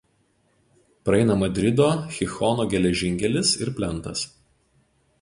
Praeina 1.09 1.35
Madrido–Chichono 1.41 2.67
geležinkelis 2.75 3.55
ir 3.67 3.75
plentas. 3.81 4.29